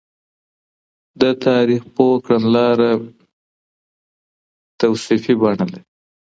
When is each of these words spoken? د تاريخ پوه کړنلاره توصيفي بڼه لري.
د 1.21 1.23
تاريخ 1.45 1.81
پوه 1.95 2.15
کړنلاره 2.25 2.91
توصيفي 4.81 5.33
بڼه 5.41 5.65
لري. 5.71 5.81